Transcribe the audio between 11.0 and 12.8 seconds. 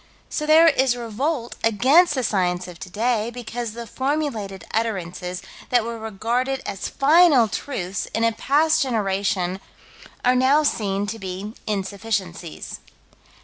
to be insufficiencies.